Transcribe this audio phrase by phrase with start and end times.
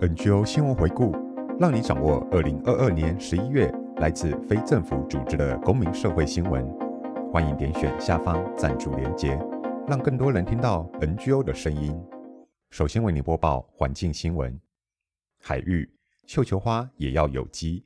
[0.00, 1.10] NGO 新闻回顾，
[1.58, 6.64] 让你掌握二零二二年十一月来自非政府组织的公民社会新闻。
[7.32, 9.36] 欢迎点选下方赞助连结，
[9.88, 12.00] 让更多人听到 NGO 的声音。
[12.70, 14.56] 首先为你播报环境新闻：
[15.40, 15.90] 海域
[16.26, 17.84] 绣球花也要有机。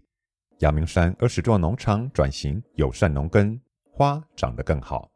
[0.59, 3.59] 阳明山二十座农场转型友善农耕，
[3.91, 5.11] 花长得更好。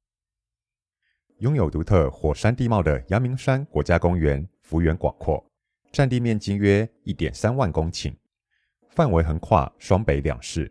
[1.41, 5.45] 拥有独特火山地貌的阳明山国家公园幅员广阔。
[5.97, 8.15] 占地面积约一点三万公顷，
[8.91, 10.71] 范围横跨双北两市。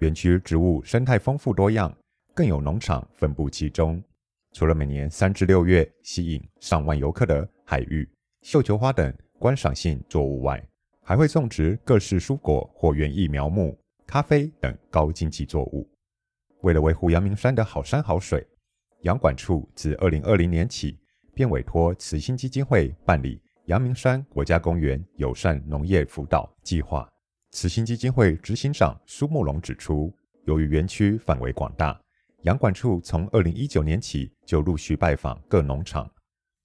[0.00, 1.90] 园区植物生态丰富多样，
[2.34, 4.04] 更有农场分布其中。
[4.52, 8.06] 除了每年三至六月吸引上万游客的海芋、
[8.42, 10.62] 绣球花等观赏性作物外，
[11.02, 13.74] 还会种植各式蔬果或园艺苗木、
[14.06, 15.90] 咖啡等高经济作物。
[16.60, 18.46] 为了维护阳明山的好山好水，
[19.04, 20.98] 阳管处自二零二零年起
[21.32, 23.40] 便委托慈心基金会办理。
[23.70, 27.08] 阳明山国家公园友善农业辅导计划，
[27.52, 30.12] 慈心基金会执行长苏慕龙指出，
[30.44, 31.96] 由于园区范围广大，
[32.42, 36.10] 阳管处从二零一九年起就陆续拜访各农场，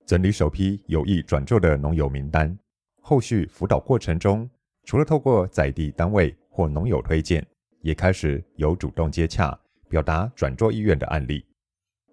[0.03, 2.57] 整理首批有意转作的农友名单。
[3.01, 4.49] 后续辅导过程中，
[4.83, 7.45] 除了透过在地单位或农友推荐，
[7.81, 9.55] 也开始有主动接洽，
[9.87, 11.45] 表达转作意愿的案例。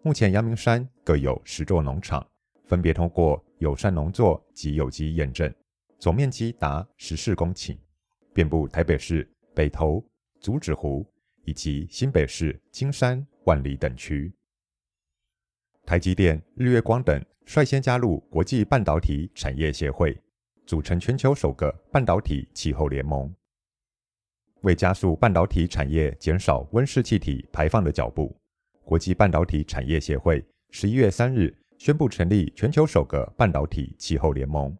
[0.03, 2.23] 目前阳明山各有十座农场。
[2.65, 5.55] 分别通过友善农作及有机验证，
[6.01, 7.79] 总面积达十四公顷，
[8.35, 9.25] 遍布台北市
[9.55, 10.05] 北投、
[10.41, 11.07] 竹子湖
[11.45, 14.33] 以及新北市金山、万里等区。
[15.87, 20.21] 台积电、日月光等率先加入国际半导体产业协会，
[20.67, 23.33] 组成全球首个半导体气候联盟。
[24.63, 28.37] 为加速半导体产业减少温室气体排放的脚步，
[28.83, 31.57] 国际半导体产业协会十一月三日。
[31.83, 34.79] 宣布成立全球首个半导体气候联盟，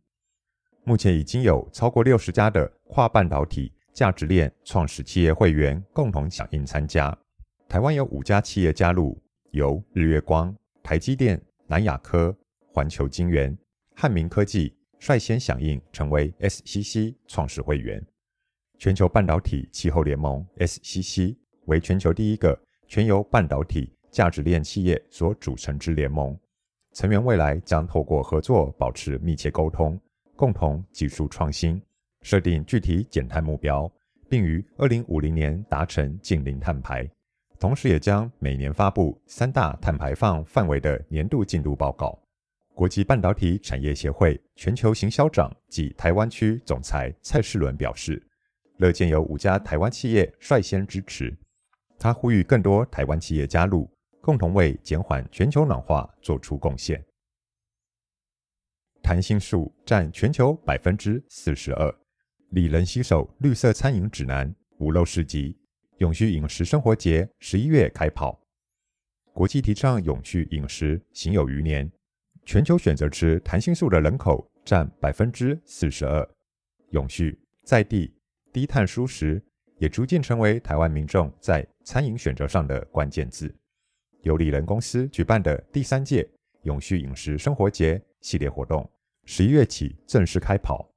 [0.85, 7.13] 目前已经有超过六十家的跨半导体价值链创始企业会员共同响应参加。
[7.69, 9.21] 台湾有五家企业加入，
[9.51, 12.33] 由日月光、台积电、南亚科、
[12.69, 13.59] 环球晶圆、
[13.97, 18.01] 汉明科技率先响应，成为 SCC 创始会员。
[18.79, 26.39] 全球半导体气候联盟 SCC 为全球第一个全由半导体价值链企业所组成之联盟。
[26.93, 29.99] 成员未来将透过合作保持密切沟通，
[30.37, 31.81] 共同技术创新，
[32.21, 33.91] 设定具体减碳目标，
[34.29, 37.09] 并于二零五零年达成净零碳排。
[37.59, 42.19] 同时，也将每年发布三大碳排放范围的年度进度报告。
[42.75, 48.21] 国际半导体产业协会全球行销长及台湾区总裁蔡世伦表示，
[48.79, 51.37] 乐见有五家台湾企业率先支持，
[51.99, 53.89] 他呼吁更多台湾企业加入。
[54.23, 57.05] 共同为减缓全球暖化做出贡献。
[59.03, 61.93] 弹性树占全球百分之四十二，
[62.51, 65.59] 里仁携手绿色餐饮指南、无肉市集、
[65.99, 68.41] 永续饮食生活节十一月开跑。
[69.33, 71.91] 国际提倡永续饮食行有余年，
[72.47, 76.25] 全球选择吃弹性树的人口占百分之四十二。
[76.91, 78.15] 永续在地
[78.53, 79.43] 低碳蔬食
[79.79, 83.53] 也逐渐成为台湾民众在餐饮选择上的关键字。
[84.23, 86.29] 由里仁公司举办的第三届
[86.63, 88.89] 永续饮食生活节系列活动，
[89.25, 90.89] 十一月起正式开跑。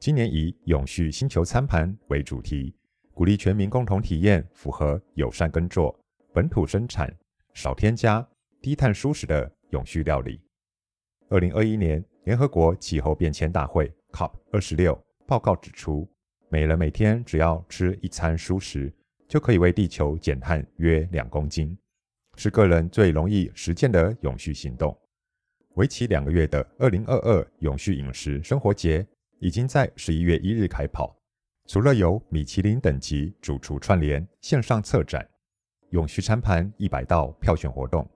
[0.00, 2.74] 今年以“永续星球餐盘”为主题，
[3.14, 5.96] 鼓励全民共同体验符合友善耕作、
[6.32, 7.08] 本土生产、
[7.54, 8.26] 少添加、
[8.60, 10.40] 低碳蔬食的永续料理。
[11.28, 16.04] 二零二一年联合国气候变迁大会 （COP 二十六）报告指出，
[16.48, 18.92] 每人每天只要吃一餐蔬食，
[19.28, 21.78] 就可以为地球减碳约两公斤。
[22.36, 24.96] 是个人最容易实践的永续行动。
[25.74, 29.06] 为期两个月的二零二二永续饮食生活节
[29.38, 31.16] 已经在十一月一日开跑。
[31.66, 35.26] 除了有米其林等级主厨串联线上策展、
[35.90, 38.08] 永续餐盘一百道票选活动，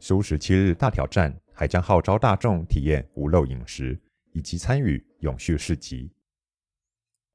[0.00, 3.98] 蔬食七日大挑战还将号召大众体验无肉饮食
[4.32, 6.12] 以及参与永续市集。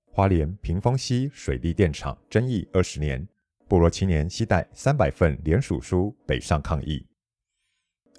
[0.05, 3.27] 花莲屏风溪水利电厂争议二十年。
[3.67, 7.03] 部落青年携带三百份联署书北上抗议。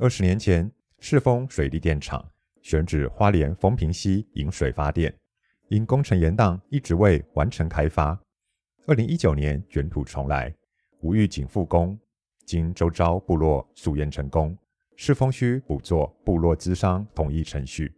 [0.00, 2.28] 二十年前，世丰水利电厂
[2.62, 5.14] 选址花莲丰屏溪引水发电，
[5.68, 8.20] 因工程延宕，一直未完成开发。
[8.86, 10.52] 二零一九年卷土重来，
[11.00, 11.96] 无预警复工，
[12.44, 14.58] 经周遭部落诉验成功，
[14.96, 17.94] 世丰需补做部落咨商同意程序。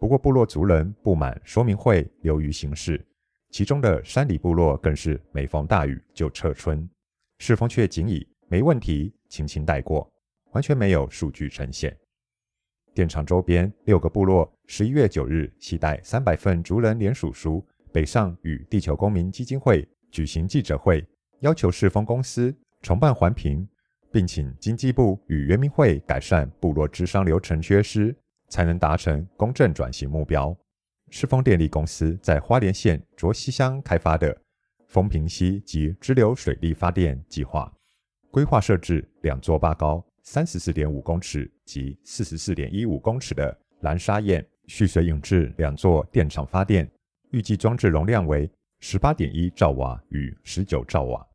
[0.00, 3.04] 不过部落族人不满说明会流于形式。
[3.50, 6.88] 其中的山里部落更是每逢大雨就撤村，
[7.38, 10.10] 世丰却仅以没问题轻轻带过，
[10.52, 11.96] 完全没有数据呈现。
[12.94, 21.06] 电厂周边六个部落十一月九日携带三百份族人联署书北上与地球公民基金会举行记者会，
[21.40, 23.66] 要求世丰公司重办环评，
[24.12, 28.14] 并请经济部与原民会改善部落咨商流程缺失，
[28.48, 30.56] 才能达成公正转型目标。
[31.10, 34.36] 世丰电力公司在花莲县卓溪乡开发的
[34.86, 37.72] 丰平溪及支流水力发电计划，
[38.30, 46.90] 规划设置两座坝高三十四点五公尺及四十四点一五公尺的蓝沙堰蓄水引致两座电厂发电，
[47.30, 48.50] 预计装置容量为
[48.80, 51.26] 十八点一兆瓦与十九兆瓦。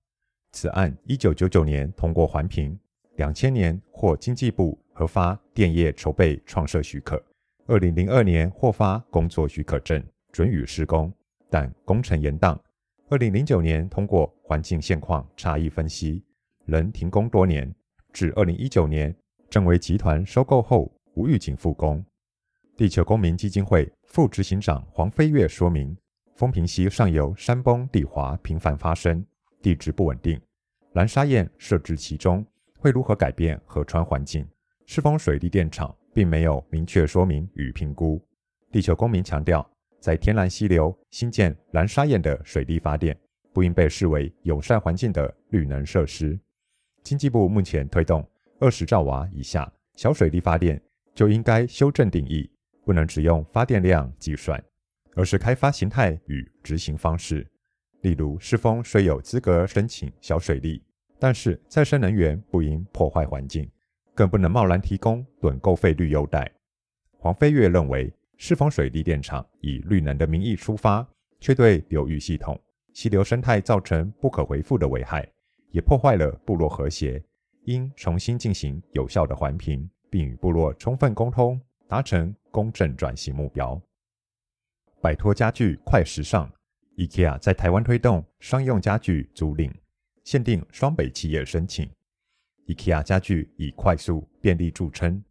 [0.51, 2.77] 此案一九九九年通过环评，
[3.15, 7.19] 两千年获经济部核发电业筹备创设许可。
[7.65, 11.11] 二零零二年获发工作许可证，准予施工，
[11.49, 12.59] 但工程延宕。
[13.09, 16.21] 二零零九年通过环境现况差异分析，
[16.65, 17.73] 仍停工多年，
[18.11, 19.15] 至二零一九年
[19.49, 22.03] 正为集团收购后无预警复工。
[22.75, 25.95] 地球公民基金会副执行长黄飞跃说明，
[26.35, 29.25] 丰平溪上游山崩地滑频繁发生，
[29.61, 30.37] 地质不稳定，
[30.91, 32.45] 蓝沙堰设置其中
[32.77, 34.45] 会如何改变河川环境？
[34.85, 35.95] 世丰水利电厂。
[36.13, 38.21] 并没有明确说明与评估。
[38.71, 39.67] 地球公民强调，
[39.99, 43.17] 在天然溪流新建蓝沙堰的水力发电，
[43.51, 46.39] 不应被视为友善环境的绿能设施。
[47.03, 48.27] 经济部目前推动
[48.59, 50.81] 二十兆瓦以下小水力发电，
[51.13, 52.49] 就应该修正定义，
[52.85, 54.63] 不能只用发电量计算，
[55.15, 57.45] 而是开发形态与执行方式。
[58.01, 60.83] 例如，世峰虽有资格申请小水力，
[61.19, 63.69] 但是再生能源不应破坏环境。
[64.15, 66.51] 更不能贸然提供趸购费率优待。
[67.17, 71.07] 黄飞跃认为，世丰水力电厂以绿能的名义出发，
[71.39, 72.59] 却对流域系统、
[72.93, 75.27] 溪流生态造成不可回复的危害，
[75.71, 77.23] 也破坏了部落和谐。
[77.65, 81.57] 应重新进行有效的环评，并与部落充分沟通，
[81.87, 83.81] 达成公正转型目标。
[85.01, 86.51] 摆脱家具快时尚
[86.97, 89.71] ，IKEA 在台湾推动商用家具租赁，
[90.25, 91.89] 限定双北企业申请。
[92.67, 95.23] IKEA 家具以快速便利著称，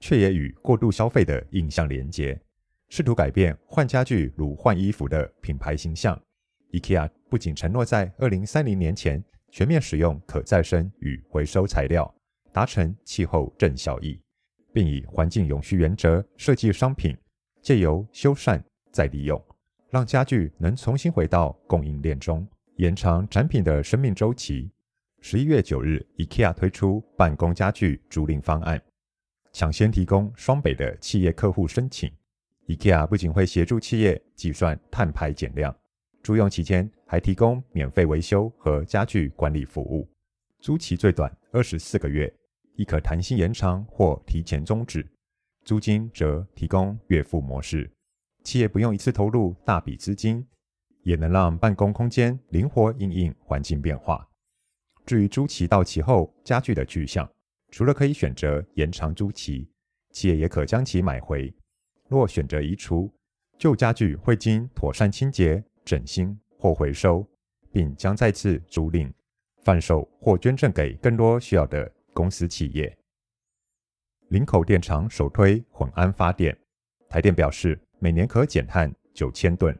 [0.00, 2.40] 却也与过度消费的印象连结，
[2.88, 6.20] 试图改变换家具如换衣服的品牌形象。
[6.72, 12.12] IKEA 不仅承诺在二零三零年前全面使用可再生与回收材料，
[12.52, 14.20] 达成气候正效益，
[14.72, 17.16] 并以环境永续原则设计商品，
[17.60, 19.40] 借由修缮再利用，
[19.88, 22.46] 让家具能重新回到供应链中，
[22.76, 24.70] 延长产品的生命周期。
[25.22, 28.80] 十一月九日，IKEA 推出办公家具租赁方案，
[29.52, 32.10] 抢先提供双北的企业客户申请。
[32.66, 35.76] IKEA 不仅会协助企业计算碳排减量，
[36.22, 40.08] 租用期间还提供免费维修和家具管理服务，
[40.58, 42.32] 租期最短二十四个月，
[42.74, 45.06] 亦可弹性延长或提前终止。
[45.64, 47.92] 租金则提供月付模式，
[48.42, 50.46] 企业不用一次投入大笔资金，
[51.02, 54.26] 也能让办公空间灵活应应环境变化。
[55.06, 57.28] 至于租期到期后家具的去向，
[57.70, 59.68] 除了可以选择延长租期，
[60.12, 61.52] 企业也可将其买回。
[62.08, 63.12] 若选择移除，
[63.58, 67.26] 旧家具会经妥善清洁、整新或回收，
[67.72, 69.12] 并将再次租赁、
[69.64, 72.96] 贩售或捐赠给更多需要的公司企业。
[74.28, 76.56] 林口电厂首推混安发电，
[77.08, 79.76] 台电表示每年可减碳九千吨。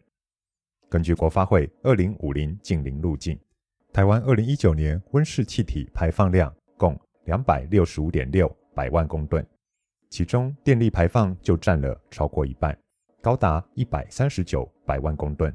[0.88, 3.38] 根据国发会二零五零净零路径。
[3.92, 9.44] 台湾二零一九年温室气体排放量共两百六十五点六百万公吨，
[10.08, 12.76] 其中电力排放就占了超过一半，
[13.20, 15.52] 高达一百三十九百万公吨。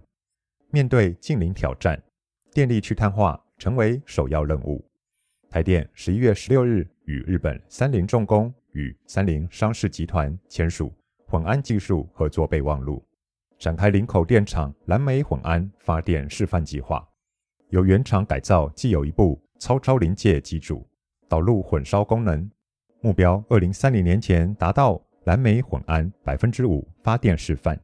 [0.69, 1.97] 面对近零挑战，
[2.51, 4.85] 电力去碳化成为首要任务。
[5.49, 10.93] 台电十一月十六日与日本三菱重工与三菱商事集团签署
[11.25, 13.01] 混安技术合作备忘录，
[13.57, 17.07] 展开林口电厂蓝煤混安发电示范计划。
[17.69, 20.87] 由原厂改造既有一部超超临界机组，
[21.27, 22.49] 导入混烧功能，
[23.01, 27.79] 目标二零三零年前达到蓝煤混氨百分之五发电示范。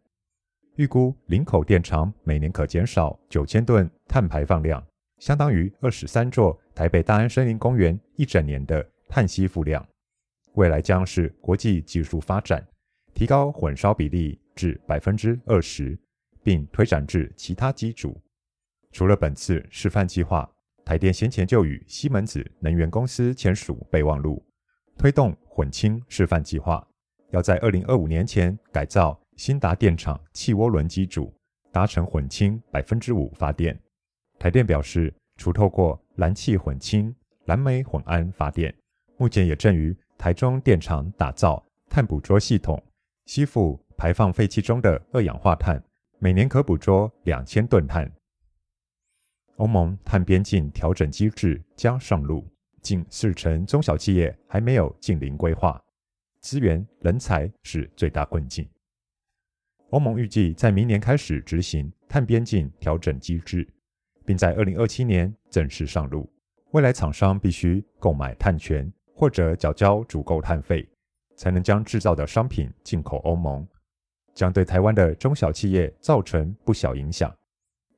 [0.75, 4.83] 预估林口电厂每年可减少九千吨碳排放量，
[5.19, 9.85] 相当于二十三座台北大安森林公园一整年的碳吸附量。
[10.53, 12.65] 未来将是国际技术发展，
[13.13, 15.97] 提高混烧比例至百分之二十，
[16.43, 18.19] 并推展至其他机组。
[18.91, 20.49] 除了本次示范计划，
[20.83, 24.45] 台电先前就与西门子能源公司签署备忘录，
[24.97, 26.85] 推动混氢示范计划，
[27.29, 31.33] 要在二零二五年前改造兴达电厂气涡轮机组，
[31.71, 33.79] 达成混氢百分之五发电。
[34.37, 38.75] 台电表示，除透过燃气混氢、蓝煤混氨发电，
[39.17, 42.81] 目前也正于台中电厂打造碳捕捉系统，
[43.25, 45.81] 吸附排放废气中的二氧化碳。
[46.19, 48.11] 每年可捕捉两千吨碳。
[49.57, 52.47] 欧盟碳边境调整机制将上路，
[52.81, 55.79] 近四成中小企业还没有净零规划，
[56.39, 58.67] 资源人才是最大困境。
[59.91, 63.67] 欧盟预计在明年开始执行碳边境调整机制，
[64.25, 66.31] 并在二零二七年正式上路。
[66.71, 70.87] 未来厂商必须购买碳权或者缴交足够碳费，
[71.35, 73.67] 才能将制造的商品进口欧盟，
[74.33, 77.29] 将对台湾的中小企业造成不小影响。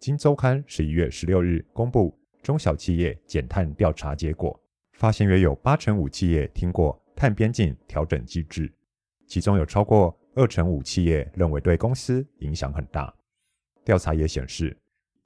[0.04, 8.70] 今周刊十一月十六日公布中小企业减碳调查结果，发现约有八成五企业听过碳边境调整机制，
[9.28, 13.16] 其中有超过二成五企业认为对公司影响很大。
[13.86, 14.78] 调查也显示，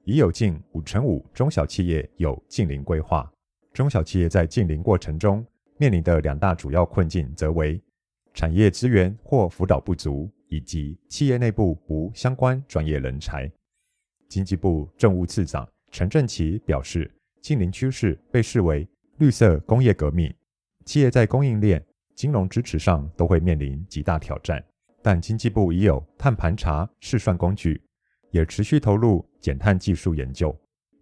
[0.04, 3.28] 已有近五成五中小企业有近零规划。
[3.72, 5.44] 中小企业在近零过程中
[5.76, 7.82] 面临的两大主要困境，则为
[8.32, 13.50] 产业资源或辅导不足，以及企业内部无相关专业人才。
[14.28, 20.32] 经济部政务次长陈正奇表示，净零趋势被视为绿色工业革命，
[20.84, 21.82] 企业在供应链、
[22.14, 24.62] 金融支持上都会面临极大挑战。
[25.00, 27.80] 但经济部已有碳盘查试算工具，
[28.30, 30.54] 也持续投入减碳技术研究，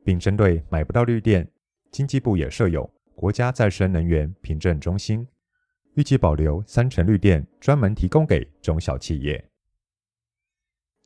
[0.05, 1.49] 并针对买不到绿电，
[1.91, 5.27] 经济部也设有国家再生能源凭证中心，
[5.95, 9.45] 预计保留三成绿电，专门提供给中小企业。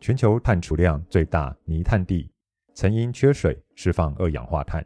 [0.00, 2.26] 全球碳储量最大泥炭地
[2.72, 4.82] 曾因缺水释放二氧化碳，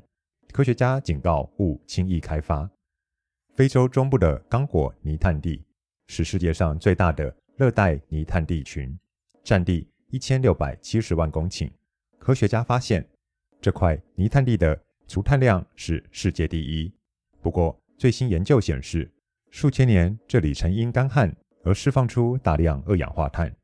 [0.52, 2.68] 科学家警告勿轻易开发。
[3.54, 5.64] 非洲中部的刚果泥炭地
[6.09, 8.99] 是世界上最大的热带泥炭地群，
[9.44, 11.71] 占地一千六百七十万公顷。
[12.18, 13.09] 科学家发现，
[13.61, 16.92] 这块泥炭地的储碳量是世界第一。
[17.40, 19.09] 不过，最新研究显示，
[19.50, 23.54] 数千年这里曾因干旱而释放出大量二氧化碳。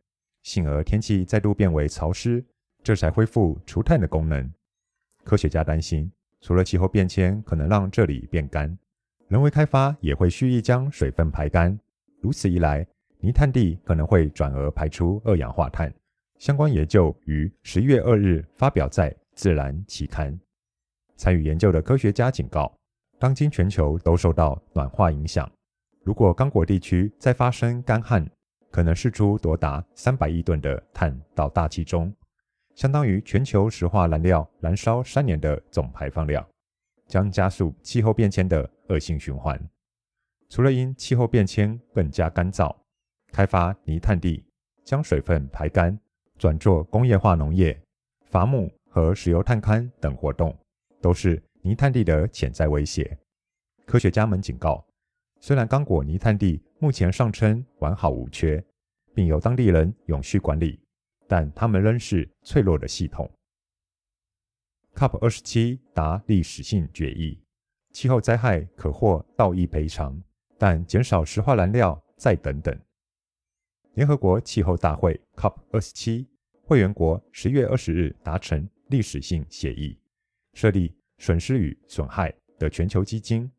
[0.43, 2.45] 幸而天气再度变为潮湿，
[2.83, 4.51] 这才恢复除碳的功能。
[5.25, 8.77] 科学家担心，除了气候变迁可能让这里变干，
[9.29, 11.79] 人为开发也会蓄意将水分排干。
[12.21, 12.87] 如此一来，
[13.19, 15.93] 泥炭地可能会转而排出二氧化碳。
[16.39, 20.39] 相关研究于十一月二日发表在《自然》期刊。
[21.17, 22.75] 参与研究的科学家警告，
[23.19, 25.51] 当今全球都受到暖化影响，
[26.03, 28.27] 如果刚果地区再发生干旱，
[28.71, 32.15] 可能释出多达三百亿吨的碳到大气中，
[32.75, 36.47] 相当于全球石化燃料燃烧三年的总排放量，
[37.07, 39.61] 将加速气候变迁的恶性循环。
[40.49, 42.75] 除了因气候变迁更加干燥，
[43.33, 44.45] 开发泥炭地
[44.85, 45.99] 将水分排干，
[46.39, 47.79] 转做工业化农业、
[48.31, 50.57] 伐木和石油探勘等活动，
[51.01, 53.19] 都是泥炭地的潜在威胁。
[53.85, 54.85] 科学家们警告。
[55.43, 58.63] 虽然刚果泥炭地目前尚称完好无缺，
[59.15, 60.79] 并由当地人永续管理，
[61.27, 63.29] 但它们仍是脆弱的系统。
[64.95, 67.43] COP 二十七达历史性决议，
[67.91, 70.23] 气候灾害可获道义赔偿，
[70.59, 72.79] 但减少石化燃料再等等。
[73.95, 76.29] 联合国气候大会 COP 二十七
[76.63, 79.99] 会员国十月二十日达成历史性协议，
[80.53, 83.51] 设立损失与损害的全球基金。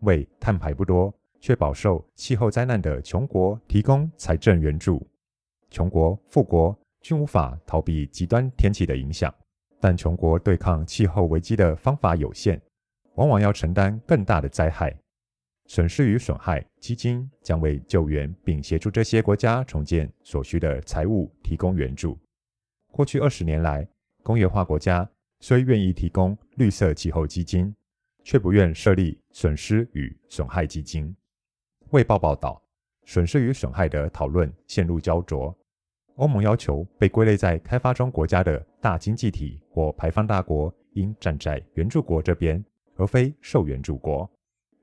[0.00, 5.06] 为碳排不多却饱受气候灾难的穷国提供财政援助。
[5.70, 9.34] 穷国、富国均无法逃避极端天气的影响，
[9.80, 12.60] 但穷国对抗气候危机的方法有限，
[13.14, 14.94] 往往要承担更大的灾害。
[15.66, 22.18] 损失与损害基金将为救援并协助这些国家重建所需的财物提供援助。
[22.90, 23.86] 过去二十年来，
[24.24, 27.72] 工业化国家虽愿意提供绿色气候基金。
[28.22, 31.14] 却不愿设立损失与损害基金。
[31.90, 32.62] 卫报报道，
[33.04, 35.56] 损失与损害的讨论陷入焦灼。
[36.16, 42.62] 欧盟要求被归类在开发中国家的大经济体或排放大国应站在援助国这边，
[42.96, 44.30] 而非受援助国。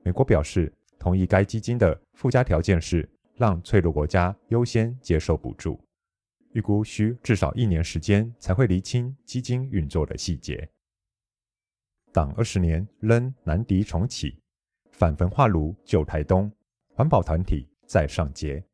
[0.02, 5.80] 美国表示同意该基金的附加条件是让脆弱国家优先接受补助。
[6.52, 10.68] 预估需至少一年时间才会厘清基金运作的细节。
[12.10, 14.40] 党二十年仍南迪重启，
[14.90, 16.50] 反焚化炉救台东，
[16.94, 18.64] 环保团体再上街。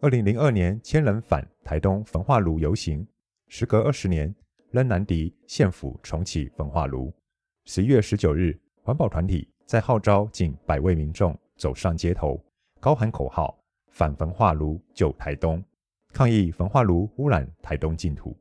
[0.00, 3.06] 二零零二年千人反台东焚化炉游行，
[3.48, 4.34] 时隔二十年，
[4.70, 7.14] 仍南迪县府重启焚化炉。
[7.66, 12.44] 十一月十九日，环保团体再号召近百位民众走上街头，
[12.80, 13.56] 高喊口号
[13.92, 15.64] ：“反焚化炉救台东”，
[16.12, 18.36] 抗议焚化炉污染台东净土。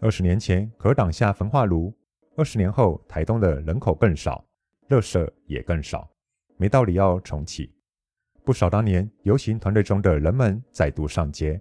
[0.00, 1.92] 二十年前可挡下焚化炉。
[2.38, 4.44] 二十年后，台东的人口更少，
[4.90, 6.06] 垃圾也更少，
[6.58, 7.72] 没道理要重启。
[8.44, 11.58] 不少当年游行团队中的人们再度上街。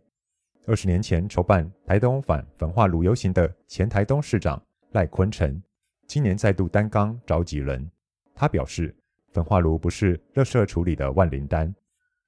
[0.68, 5.64] 二十年前筹办台东反焚化炉游行的前台东市长赖坤成，
[6.08, 7.90] 今年再度担纲召集人。
[8.34, 8.94] 他表示，
[9.32, 11.74] 焚化炉不是垃圾处理的万灵丹，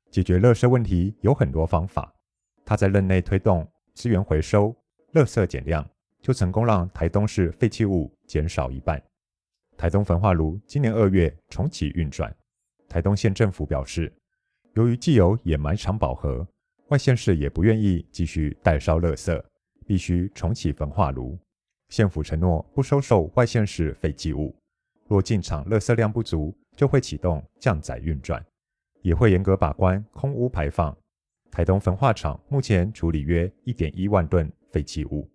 [0.10, 2.13] 解决垃圾问题有很多方法。
[2.63, 4.74] 他在任内推动资源回收、
[5.12, 5.86] 垃圾减量，
[6.22, 9.01] 就成功让台东市废弃物减少一半。
[9.75, 12.36] 台东焚化炉今年二月重启运转，
[12.88, 14.13] 台东县政府表示，
[14.74, 16.48] 由于既有掩埋场饱和，
[16.89, 19.43] 外县市也不愿意继续代烧垃圾，
[19.86, 21.38] 必须重启焚化炉。
[21.89, 24.55] 县府承诺不收受外县市废弃物。
[25.07, 28.46] 若进场垃圾量不足，就会启动降载运转，
[29.01, 30.96] 也会严格把关空污排放。
[31.50, 35.29] 台东焚化厂目前处理约一点一万吨废弃物。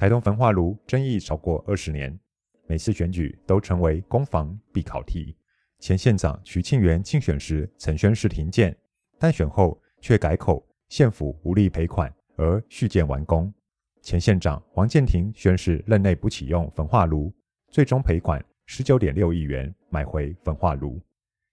[0.00, 2.18] 台东焚化炉争议超过二十年，
[2.66, 5.36] 每次选举都成为攻防必考题。
[5.78, 8.74] 前县长徐庆元竞选时曾宣示停建，
[9.18, 13.52] 但选后却改口县府无力赔款而续建完工。
[14.00, 17.30] 前县长黄建庭宣示任内不启用焚化炉，
[17.68, 18.42] 最终赔款。
[18.64, 20.98] 十九点六亿元买回焚化炉。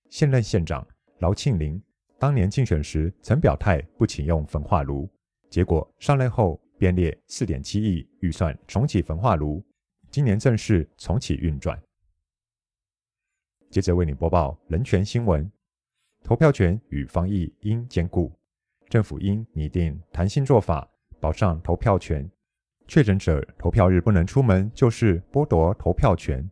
[0.10, 0.88] 现任县长
[1.20, 1.82] 劳庆铃
[2.18, 5.10] 当年竞选时曾表态不启用焚化炉，
[5.50, 9.66] 结果上任后编列四点七亿预算重启焚化炉，
[10.12, 11.82] 今年正式重启运转。
[13.70, 15.52] 接着为你播报人权新闻：
[16.24, 18.32] 投票权与防疫应兼顾，
[18.90, 22.30] 政府应拟定弹性做法，保障投票权。
[22.88, 26.50] 确诊者投票日不能出门，就是剥夺投票权。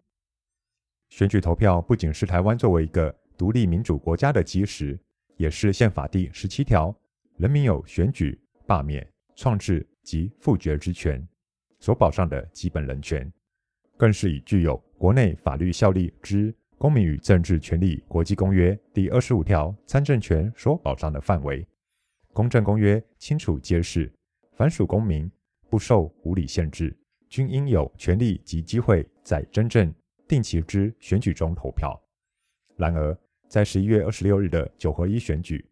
[1.10, 5.00] 选举投票不仅是台湾作为一个独立民主国家的基石，
[5.38, 6.94] 也是宪法第十七条
[7.38, 11.28] 人民有选举、罢免、创制及复决之权
[11.80, 13.30] 所保障的基本人权，
[13.98, 21.62] 更是以具有国内法律效力之《公民与政治权利国际公约》第二十五条参政权所保障的范围。
[22.32, 24.10] 《公正公约》清楚揭示，
[24.54, 25.30] 凡属公民
[25.70, 26.96] 不受无理限制，
[27.28, 29.94] 均应有权利及机会在真正。
[30.28, 31.96] 定期之选举中投票。
[32.78, 33.16] 然而，
[33.48, 35.64] 在十一月二十六日的九合一选举，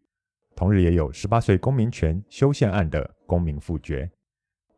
[0.54, 4.08] 同日也有十八岁公民权修宪案的公民复决。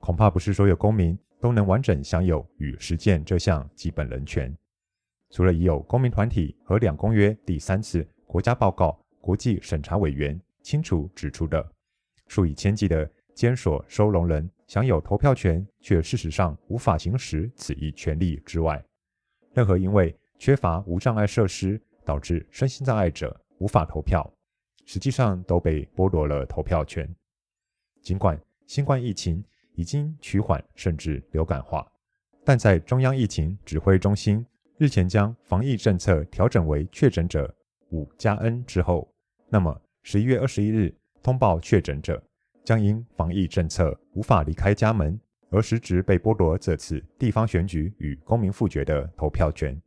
[0.07, 4.57] 恐怕不是所有公民都能完整享有与实践这项基本人权。
[5.31, 11.69] 除了已有公民团体和两公约第三次国家报告国际审查委员清楚指出的，
[12.29, 18.81] 数以千计的监所收容人享有投票权，却事实上无法行使此一权利之外，
[19.55, 24.33] 任何因为缺乏无障碍设施导致身心障碍者无法投票，
[24.85, 27.13] 实际上都被剥夺了投票权。
[28.03, 29.43] 尽管新冠疫情
[29.77, 31.87] 已经趋缓甚至流感化，
[32.45, 34.45] 但在中央疫情指挥中心
[34.77, 37.55] 日前将防疫政策调整为确诊者
[37.91, 39.09] 五加 N 之后，
[39.49, 42.21] 那么十一月二十一日通报确诊者
[42.65, 45.19] 将因防疫政策无法离开家门。
[45.49, 49.81] 而实质被剥夺这次地方选举与公民复决的投票权，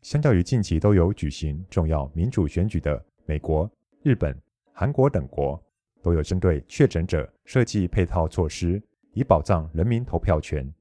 [0.00, 3.70] 相较于近期都有举行重要民主选举的美国、
[4.02, 4.34] 日本、
[4.72, 5.62] 韩国等国，
[6.02, 8.82] 都有针对确诊者设计配套措施，
[9.14, 10.72] 以保障人民投票权。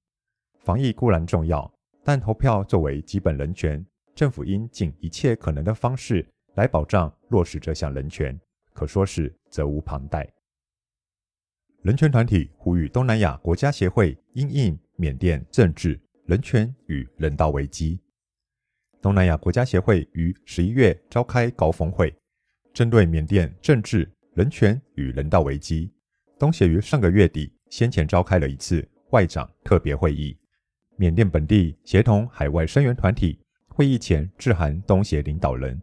[0.60, 1.72] 防疫固然重要，
[2.04, 8.40] 但投票作为基本人权，政府应尽一切可能的方式来保障落实这项人权，
[8.74, 10.32] 可说是责无旁贷。
[11.82, 18.00] 人权团体呼吁东南亚国家协会因应缅甸政治、人权与人道危机。
[19.02, 22.16] 东南亚国家协会于十一月召开高峰会，
[22.74, 25.92] 针对缅甸政治、人权与人道危机，
[26.40, 30.38] 东协于上个月底先前召开了一次外长特别会议。
[30.96, 35.82] 缅甸本地协同海外声援团体会议前致函东协领导人，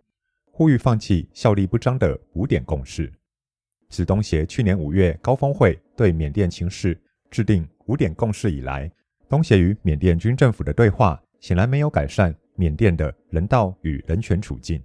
[0.53, 3.13] 呼吁放弃效力不彰的五点共识。
[3.89, 6.97] 自东协去年五月高峰会对缅甸情势
[7.29, 8.89] 制定五点共识以来，
[9.29, 14.81] 东协与缅甸军政府的对话显然没有改善缅甸的人道与人权处境。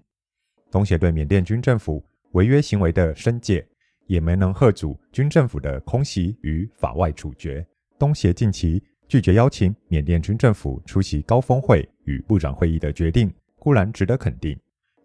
[0.71, 3.63] 东协对缅甸军政府违约行为的申诫，
[4.07, 7.65] 也没能吓阻军政府的空袭与法外处决。
[7.97, 14.57] 东协近期拒绝邀请缅甸军政府出席高峰会与部长会议的决定，固然值得肯定。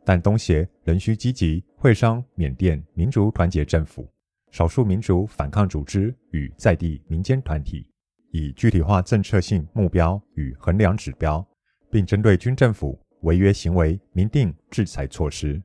[0.05, 4.09] 但东协仍需积极会商缅甸民族团结政府、
[4.51, 7.87] 少数民族反抗组织与在地民间团体，
[8.33, 11.47] 以具体化政策性目标与衡量指标，
[11.91, 15.63] 并针对军政府违约行为明定制裁措施。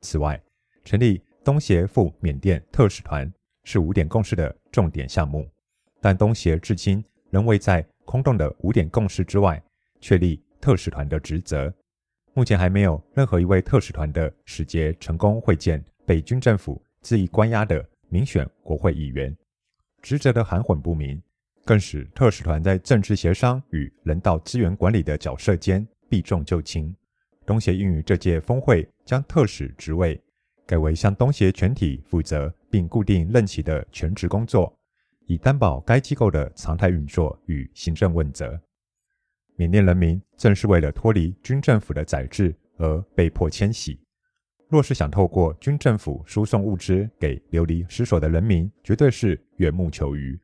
[0.00, 0.42] 此外，
[0.82, 3.30] 成立东协赴缅甸特使团
[3.64, 5.46] 是五点共识的重点项目，
[6.00, 9.62] 但东协至今仍未在空洞的五点共识之外
[10.00, 11.72] 确立特使团的职责。
[12.32, 19.36] 目前还没有任何一位特使团的使节成功会见被军政府恣意关押的民选国会议员。
[20.00, 21.22] 职责的含混不明，
[21.62, 26.94] 更使特使团在政治协商与人道资源管理的角色间避重就轻。
[27.44, 30.18] 东协应于这届峰会将特使职位
[30.66, 34.74] 改为向东协全体负责并固定任期的全职工作，
[35.26, 38.60] 以担保该机构的常态运作与行政问责。
[39.56, 44.00] 缅甸人民正是为了脱离军政府的宰制而被迫迁徙。
[44.68, 50.36] 若是想透过军政府输送物资给流离失所的人民，绝对是缘木求鱼。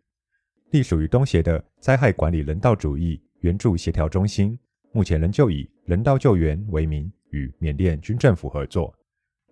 [0.70, 4.56] 隶属于东协的灾害管理人道主义援助协调中心，
[4.92, 8.94] 目前仍旧以人道救援为名，与缅甸军政府合作，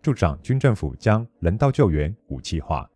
[0.00, 2.88] 助长军政府将人道救援武器化。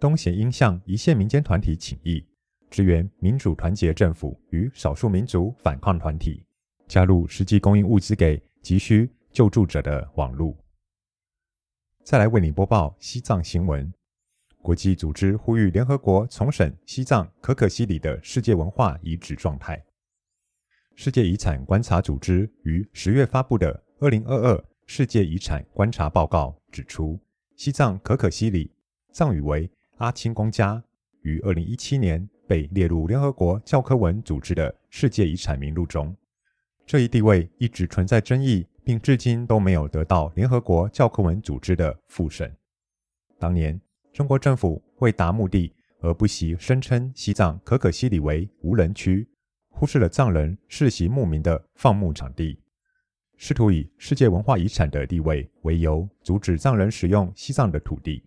[0.00, 2.24] 东协应向一线民间团体请益，
[2.70, 6.44] 支援民主团结政府与少数民族反抗团体，
[6.88, 10.56] 加入实际供应物资给急需救助者的网路。
[12.02, 13.92] 再来为你播报西藏新闻。
[14.60, 19.84] 国际组织呼吁联合国重审西藏可可西里的世界文化遗址状态。
[20.94, 27.18] 世界遗产观察组织于十月发布的《二零二二世界遗产观察报告》指出，
[27.56, 28.70] 西藏可可西里
[29.12, 30.82] 藏语为阿青公家，
[31.22, 36.14] 于二零一七年被列入联合国教科文组织的世界遗产名录中。
[36.84, 38.66] 这一地位一直存在争议。
[38.84, 42.52] 并至今都没有得到联合国教科文组织的复审。
[43.38, 43.80] 当年，
[44.12, 49.28] 中国政府为达目的而不惜声称西藏可可西里为无人区，
[49.70, 52.58] 忽视了藏人世袭牧民的放牧场地，
[53.44, 58.22] 试图以世界文化遗产的地位为由，阻止藏人使用西藏的土地。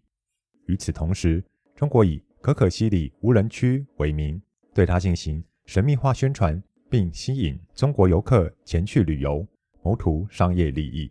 [0.66, 1.42] 与此同时，
[1.74, 4.42] 中国以可可西里无人区为名，
[4.74, 9.48] 对它进行神秘化宣传，并吸引中国游客前去旅游。
[9.84, 11.10] 谋图商业利益。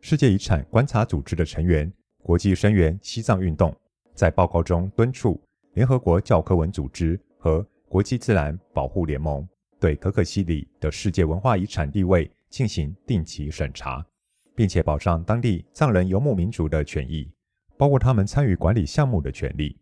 [0.00, 1.90] 世界遗产观察组织的成员
[2.24, 3.72] 国际声援西藏运动，
[4.14, 5.40] 在报告中敦促
[5.74, 14.06] 联合国教科文组织和国际自然保护联盟对可可西里的世界文化遗产地位进行定期审查，
[14.54, 17.30] 并且保障当地藏人游牧民族的权益，
[17.76, 19.78] 包括他们参与管理项目的权利。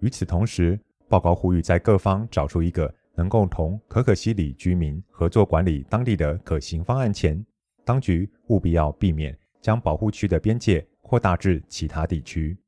[0.00, 2.94] 与此同时，报告呼吁在各方找出一个。
[3.16, 7.46] 能够同可可西里居民合作管理当地的可行方案前，
[7.84, 12.58] 当局务必要避免将保护区的边界扩大至其他地区。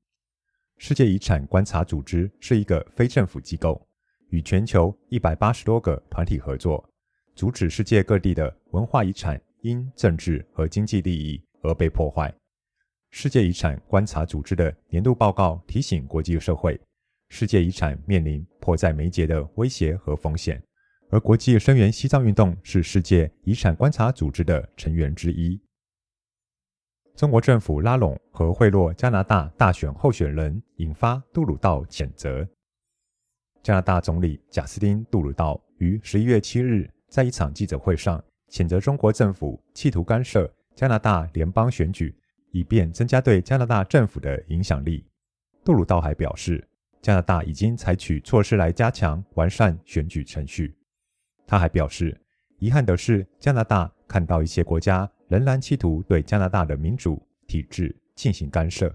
[0.77, 3.85] 世界遗产观察组织是一个非政府机构，
[4.29, 6.89] 与全球一百八十多个团体合作，
[7.37, 12.35] 阻止世界各地的文化遗产因政治和经济利益而被破坏。
[13.11, 16.81] 世界遗产观察组织的年度报告提醒国际社会。
[17.29, 20.63] 世界遗产面临迫在眉睫的威胁和风险，
[21.11, 25.61] 而国际声援西藏运动是世界遗产观察组织的成员之一。
[27.17, 32.49] 中国政府拉拢和贿赂加拿大大选候选人，引发杜鲁道谴责。
[33.63, 42.15] 加拿大总理贾斯汀·杜鲁道于十一月七日在一场记者会上谴责中国政府企图干涉加拿大联邦选举，
[42.51, 45.05] 以便增加对加拿大政府的影响力。
[45.65, 46.67] 杜鲁道还表示，
[47.01, 50.77] 加拿大已经采取措施来加强完善选举程序。
[51.47, 52.21] 他还表示，
[52.59, 58.95] 遗憾的是，加拿大看到一些国家仍然企图对加拿大的民主体制进行干涉。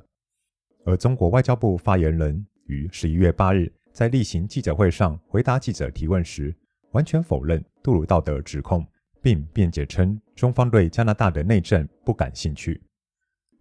[0.85, 6.55] 而中国外交部发言人于十一月八日在例行记者会上回答记者提问时，
[6.91, 8.85] 完全否认杜鲁道的指控，
[9.21, 12.81] 并辩解称中方对加拿大的内政不感兴趣。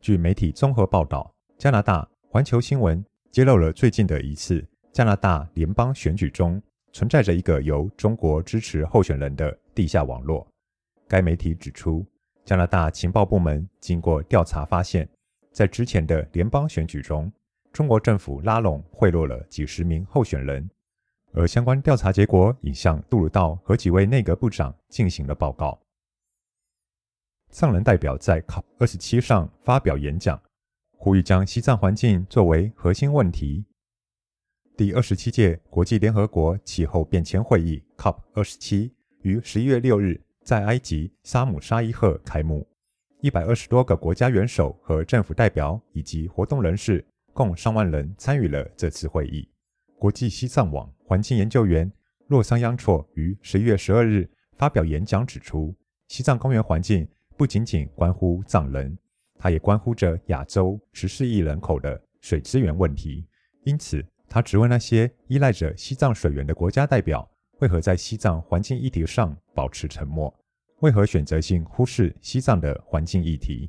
[0.00, 3.04] 据媒体综合报道，加拿大环球新闻。
[3.30, 4.60] 揭露了最近的一次
[4.92, 6.60] 加拿大联邦选举中
[6.92, 10.44] 存在着一个由中国支持候选人的地下网络。
[11.06, 12.04] 该媒体指出，
[12.44, 15.08] 加拿大情报部门经过调查发现，
[15.52, 17.32] 在之前的联邦选举中，
[17.72, 20.68] 中国政府拉拢贿赂了几十名候选人，
[21.32, 25.80] 而相关调查结果已向杜鲁道和几位内阁部长进行了报告。
[27.50, 30.40] 藏人代表在 COP 二十七上发表演讲。
[31.02, 33.64] 呼吁将西藏环境作为核心问题。
[34.76, 42.68] 第二十七届国际联合国气候变迁会议 （COP 二十七）于十一月六日在埃及沙姆沙伊赫开幕，
[43.22, 49.48] 一百二十多个国家元首和政府代表以及活动人士共上万人参与了这次会议。
[49.98, 51.90] 国际西藏网环境研究员
[52.28, 55.74] 洛桑央措于十一月十二日发表演讲，指出，
[56.06, 57.04] 西藏公园环境
[57.36, 58.96] 不仅仅关乎藏人。
[59.36, 63.26] 它也关乎着亚洲十四亿人口的水资源问题，
[63.64, 70.32] 因此他质问那些依赖着西藏水源的国家代表，为何在西藏环境议题上保持沉默？
[70.78, 73.68] 为何选择性忽视西藏的环境议题？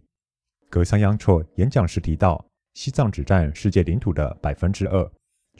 [0.69, 5.11] 格桑央措演讲时提到，西藏只占世界领土的百分之二，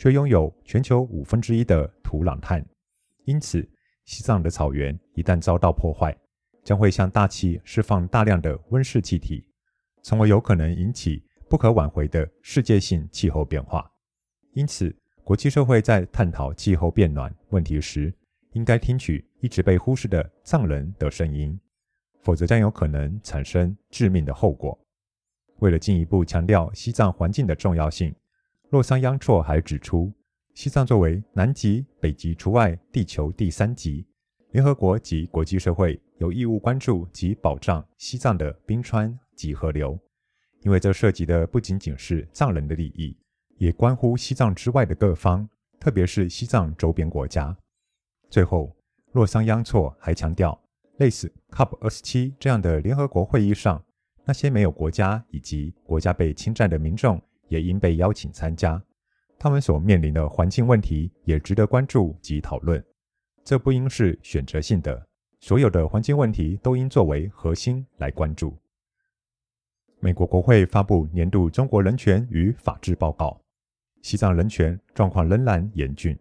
[0.02, 2.66] 却拥有全球五分之一的土壤碳，
[3.26, 3.62] 因此
[4.04, 6.12] 西藏的草原一旦遭到破坏，
[6.64, 9.46] 将会向大气释放大量的温室气体，
[10.02, 13.88] 从而有可能引起不可挽回的世界性气候变化。
[14.54, 14.92] 因此，
[15.24, 18.12] 国际社会在探讨气候变暖问题时，
[18.54, 21.56] 应该听取一直被忽视的藏人的声音，
[22.22, 24.76] 否则将有可能产生致命的后果。
[25.60, 28.12] 为了进一步强调西藏环境的重要性，
[28.72, 30.10] 洛桑央措还指出，
[30.54, 34.08] 西藏作为南极、北极除外地球第三极，
[34.52, 40.00] 联合国及国际社会有义务关注及保障西藏的冰川及河流，
[40.62, 43.14] 因为这涉及的不仅仅是藏人的利益。
[43.58, 45.46] 也关乎西藏之外的各方，
[45.78, 47.56] 特别是西藏周边国家。
[48.30, 48.74] 最后，
[49.12, 50.58] 洛桑央措还强调，
[50.96, 53.84] 类似 COP 二十七这样的联合国会议上，
[54.24, 58.82] 那些没有国家以及国家被侵占的民众也应被邀请参加。
[59.38, 62.84] 他们所面临的环境问题也值得关注及讨论。
[63.44, 65.08] 这不应是选择性的，
[65.40, 68.56] 所有的环境问题都应作为核心来关注。
[70.00, 73.40] 美国国会发布年度中国人权与法治报告。
[74.02, 76.18] 西藏人权状况仍然严峻。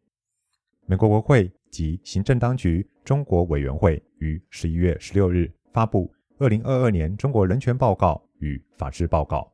[0.87, 9.51] 美国国会及行政当局中国委员会于十一月十六日发布二零二二年中国人权报告与法治报告，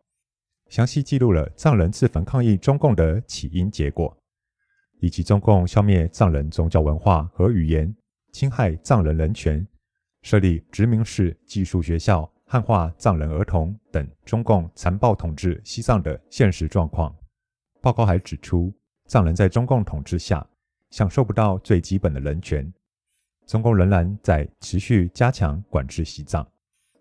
[0.68, 4.16] 详细记录了藏人自焚抗议中共的起因结果，
[5.00, 7.94] 以及中共消灭藏人宗教文化和语言、
[8.32, 9.66] 侵害藏人人权、
[10.22, 17.14] 设立殖民式寄宿学校、汉化藏人儿童等中共残暴统治西藏的现实状况。
[17.80, 18.74] 报告还指出，
[19.06, 20.44] 藏人在中共统治下
[20.90, 22.72] 享受不到最基本的人权。
[23.46, 26.44] 中共仍然在持续加强管制西藏，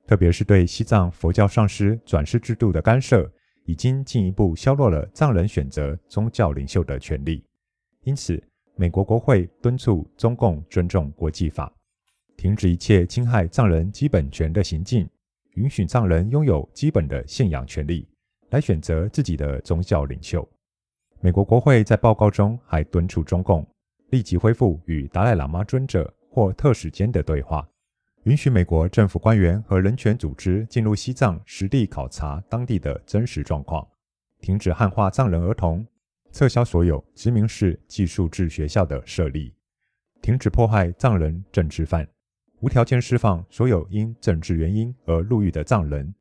[0.05, 3.27] 特别是对西藏佛教上师转世制度的干涉，
[3.65, 7.43] 已经进一步削弱了藏人选择宗教领袖的权利。
[8.03, 8.41] 因此，
[8.75, 11.71] 美国国会敦促中共尊重国际法，
[12.37, 15.09] 停止一切侵害藏人基本权的行径，
[15.55, 18.07] 允许藏人拥有基本的信仰权利，
[18.49, 20.47] 来选择自己的宗教领袖。
[21.21, 23.65] 美国国会在报告中还敦促中共
[24.11, 27.67] 立即恢复与达赖喇嘛尊者或特使间的对话，
[28.25, 33.87] 允许美国政府官员和人权组织进入西藏实地考察当地的真实状况，
[34.41, 35.85] 停止汉化藏人儿童，
[36.31, 39.53] 撤销所有殖民式寄宿制学校的设立，
[40.23, 42.07] 停止迫害藏人政治犯，
[42.61, 46.11] 无条件释放所有因政治原因而入狱的藏人，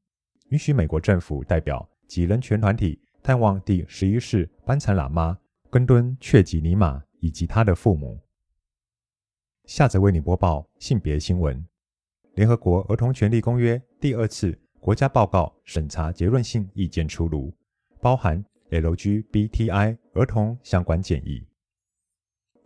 [0.50, 3.00] 允许美国政府代表及人权团体。
[3.22, 5.38] 探望第十一世班禅喇嘛
[5.70, 8.20] 根敦却吉尼玛以及他的父母。
[9.64, 11.66] 下则为你播报性别新闻：
[12.34, 17.54] 联合国儿童权利公约第二次国家报告审查结论性意见出炉，
[18.00, 21.46] 包含 LGBTI 儿童相关建议。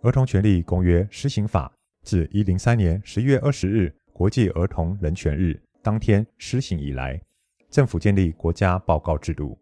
[0.01, 1.71] 儿童权利公约施行法
[2.03, 7.21] 自一零三年十月二十日国际儿童人权日当天施行以来，
[7.69, 9.59] 政府建立国家报告制度。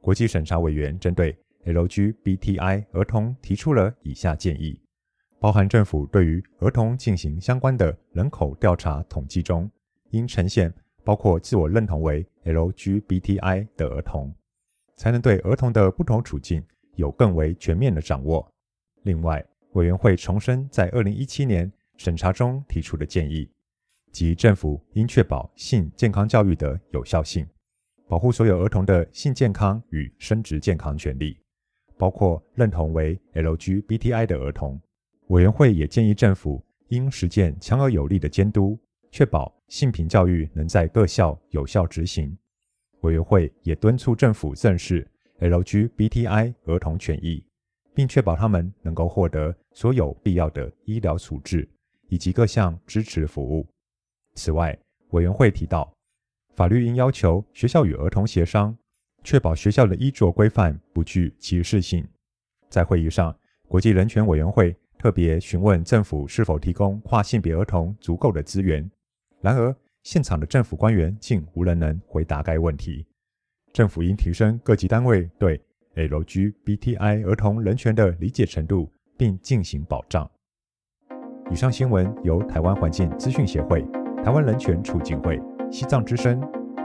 [0.00, 4.79] 国际审查委员针对 LGBTI 儿童提出了以下建议，
[5.40, 9.68] 包含政府对于儿童进行相关的人口调查统计中，
[10.10, 10.70] 应呈现
[11.02, 14.34] 包括自我认同为 LGBTI 的儿童，
[14.96, 16.62] 才能对儿童的不同处境
[16.96, 18.46] 有更为全面的掌握。
[19.04, 23.50] 另外，委员会重申在二零一七年审查中提出的建议，
[24.12, 27.48] 即政府应确保性健康教育的有效性。
[28.06, 31.40] 保护所有儿童的性健康与生殖健康权利，
[31.96, 34.78] 包括认同为 LGBTI 的儿童。
[35.30, 38.76] 委员会也建议政府应实践强而有力的监督，
[39.12, 42.36] 确保性平教育能在各校有效执行。
[43.02, 47.44] 委员会也敦促政府正视 LGBTI 儿童权益，
[47.94, 51.68] 并确保他们能够获得所有必要的医疗处置
[52.08, 53.64] 以及各项支持服务。
[54.34, 54.76] 此外，
[55.10, 55.92] 委员会提到，
[56.56, 58.76] 法律应要求学校与儿童协商，
[59.22, 62.04] 确保学校的衣着规范不具歧视性。
[62.68, 63.32] 在会议上，
[63.68, 68.86] 国际人权委员会特别询问政府是否提供跨性别儿童足够的资源。
[69.40, 73.06] 然而，现场的政府官员竟无人能回答该问题。
[73.72, 75.58] 政府应提升各级单位对
[75.94, 80.30] LGBTI 儿童人权的理解程度，并进行保障。
[81.50, 83.80] 以上新闻由台湾环境资讯协会、
[84.22, 85.40] 台湾人权促进会。
[85.70, 86.38] 西藏之声、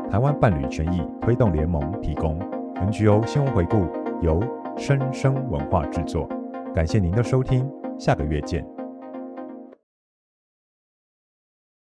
[0.10, 2.40] 台湾伴侣权益推动联盟提供
[2.76, 3.86] NGO 新闻回顾，
[4.22, 4.42] 由
[4.78, 6.30] 生声文化制作。
[6.74, 8.75] 感谢您的收听，下个月见。